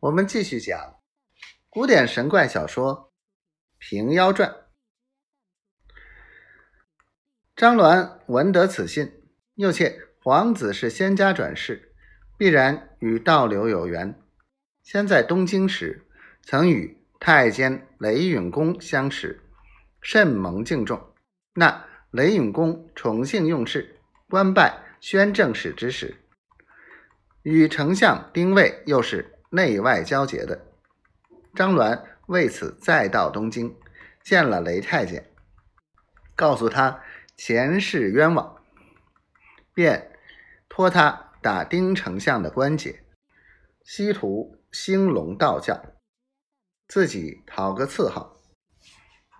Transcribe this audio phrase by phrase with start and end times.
[0.00, 0.94] 我们继续讲
[1.68, 2.94] 古典神怪小说
[3.78, 4.48] 《平妖传》。
[7.56, 9.24] 张鸾闻得此信，
[9.56, 11.96] 又窃皇子是仙家转世，
[12.36, 14.14] 必然与道流有缘。
[14.84, 16.06] 先在东京时，
[16.42, 19.42] 曾与太监雷允公相识，
[20.00, 21.12] 甚蒙敬重。
[21.54, 26.16] 那雷允公宠幸用事，官拜宣政使之时，
[27.42, 29.34] 与丞相丁谓又是。
[29.50, 30.66] 内外交结的
[31.54, 33.74] 张鸾为此再到东京
[34.22, 35.30] 见了雷太监，
[36.36, 37.02] 告诉他
[37.36, 38.62] 前世冤枉，
[39.72, 40.12] 便
[40.68, 43.02] 托他打丁丞相的关节，
[43.82, 45.82] 西图兴隆道教，
[46.86, 48.36] 自己讨个赐号，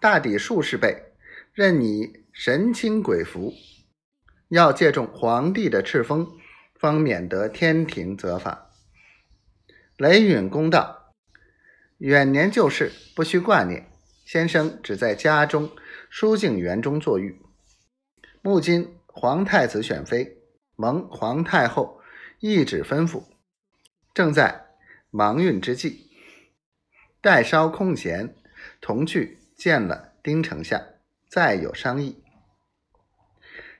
[0.00, 1.12] 大抵数十倍，
[1.52, 3.52] 任你神清鬼服，
[4.50, 6.28] 要借重皇帝的敕封，
[6.78, 8.65] 方免得天庭责罚。
[9.98, 11.14] 雷允公道
[11.96, 13.90] ：“远年旧事，不须挂念。
[14.26, 15.70] 先生只在家中
[16.10, 17.40] 书静园中坐狱。
[18.42, 20.36] 目今皇太子选妃，
[20.74, 22.02] 蒙皇太后
[22.40, 23.24] 懿旨吩咐，
[24.12, 24.66] 正在
[25.08, 26.10] 忙运之际。
[27.22, 28.34] 待稍空闲，
[28.82, 30.78] 同去见了丁丞相，
[31.30, 32.22] 再有商议。”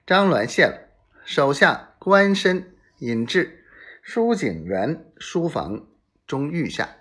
[0.07, 0.89] 张鸾谢了，
[1.27, 3.67] 手下官身引至
[4.03, 5.87] 书景园书房。
[6.27, 6.97] 中御下，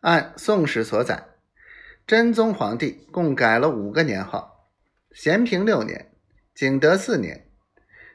[0.00, 1.28] 按宋史所载，
[2.06, 4.68] 真宗皇帝共改了五个年号：
[5.12, 6.10] 咸平六年、
[6.52, 7.48] 景德四年、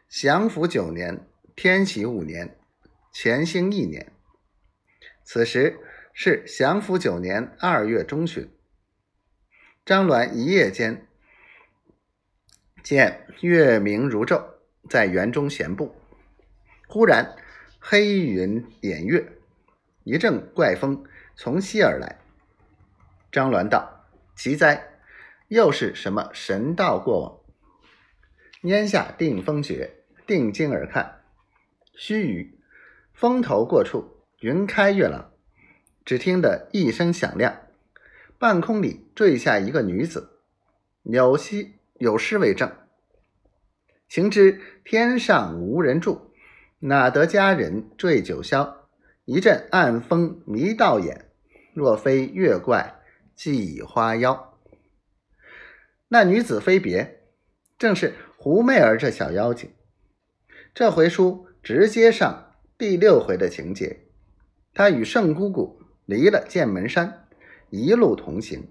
[0.10, 1.26] 祥符九年、
[1.56, 2.58] 天禧五年、
[3.14, 4.12] 乾兴一年。
[5.24, 5.80] 此时
[6.14, 8.52] 是祥符九年二月中旬，
[9.86, 11.08] 张鸾一夜间
[12.84, 14.44] 见月明如昼，
[14.90, 15.96] 在园中闲步，
[16.88, 17.38] 忽然
[17.80, 19.32] 黑云掩月。
[20.06, 21.04] 一阵怪风
[21.36, 22.20] 从西而来，
[23.32, 24.06] 张鸾道
[24.38, 25.00] ：“奇哉，
[25.48, 27.40] 又是什么神道过往？”
[28.62, 31.24] 拈下定风诀，定睛而看，
[31.96, 32.52] 须臾，
[33.16, 35.32] 风头过处，云开月朗，
[36.06, 37.64] 只听得一声响亮，
[38.38, 40.40] 半空里坠下一个女子，
[41.02, 42.72] 有诗有诗为证
[44.08, 46.32] ：“情知天上无人住，
[46.78, 48.76] 哪得佳人坠九霄。”
[49.26, 51.32] 一阵暗风迷道眼，
[51.74, 53.02] 若非月怪
[53.36, 54.60] 寄花妖。
[56.08, 57.24] 那女子非别，
[57.80, 59.72] 正是胡媚儿这小妖精。
[60.76, 64.06] 这回书直接上第六回的情节。
[64.76, 67.28] 她与圣姑姑离了剑门山，
[67.72, 68.68] 一路同行，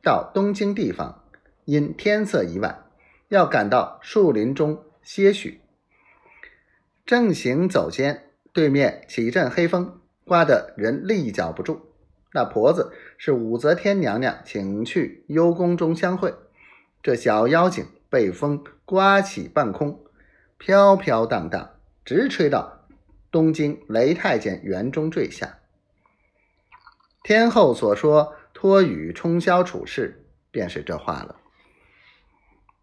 [0.00, 1.24] 到东京地方，
[1.64, 2.86] 因天色已晚，
[3.30, 5.60] 要赶到树林中歇许。
[7.04, 8.27] 正行走间。
[8.58, 11.92] 对面起阵黑风，刮得人立脚不住。
[12.32, 16.34] 那婆子是武则天娘娘请去幽宫中相会。
[17.00, 20.00] 这小妖精被风刮起半空，
[20.56, 21.70] 飘飘荡荡，
[22.04, 22.84] 直吹到
[23.30, 25.60] 东京雷太监园中坠下。
[27.22, 31.36] 天后所说托雨冲霄处事，便是这话了。